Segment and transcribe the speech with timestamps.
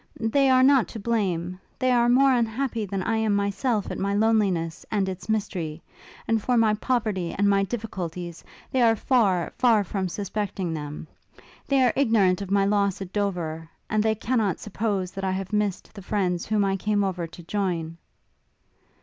[0.19, 1.59] They are not to blame.
[1.77, 5.83] They are more unhappy than I am myself at my loneliness and its mystery:
[6.27, 11.05] and for my poverty and my difficulties, they are far, far from suspecting them!
[11.67, 15.53] They are ignorant of my loss at Dover, and they cannot suppose that I have
[15.53, 17.97] missed the friend whom I came over to join.'